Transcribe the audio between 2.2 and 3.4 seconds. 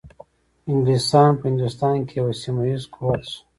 یو سیمه ایز قوت شو.